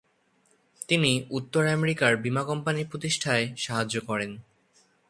তিনি 0.87 1.11
উত্তর 1.29 1.63
আমেরিকার 1.67 2.11
বীমা 2.17 2.43
কোম্পানি 2.43 2.81
প্রতিষ্ঠায় 2.85 3.45
সাহায্য 3.57 3.95
করেন। 4.07 4.31